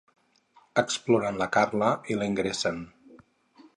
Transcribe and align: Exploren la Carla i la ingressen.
Exploren 0.81 1.37
la 1.41 1.49
Carla 1.57 1.91
i 2.15 2.17
la 2.21 2.31
ingressen. 2.33 2.81